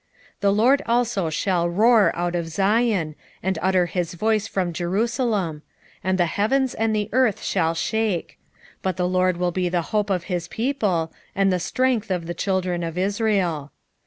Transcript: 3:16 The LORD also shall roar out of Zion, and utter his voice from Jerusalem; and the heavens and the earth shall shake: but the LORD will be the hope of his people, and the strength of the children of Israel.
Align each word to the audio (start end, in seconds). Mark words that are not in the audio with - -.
3:16 0.37 0.39
The 0.39 0.53
LORD 0.53 0.81
also 0.87 1.29
shall 1.29 1.69
roar 1.69 2.11
out 2.15 2.33
of 2.33 2.47
Zion, 2.47 3.13
and 3.43 3.59
utter 3.61 3.85
his 3.85 4.15
voice 4.15 4.47
from 4.47 4.73
Jerusalem; 4.73 5.61
and 6.03 6.17
the 6.17 6.25
heavens 6.25 6.73
and 6.73 6.95
the 6.95 7.07
earth 7.11 7.43
shall 7.43 7.75
shake: 7.75 8.39
but 8.81 8.97
the 8.97 9.07
LORD 9.07 9.37
will 9.37 9.51
be 9.51 9.69
the 9.69 9.83
hope 9.93 10.09
of 10.09 10.23
his 10.23 10.47
people, 10.47 11.13
and 11.35 11.53
the 11.53 11.59
strength 11.59 12.09
of 12.09 12.25
the 12.25 12.33
children 12.33 12.81
of 12.81 12.97
Israel. 12.97 13.73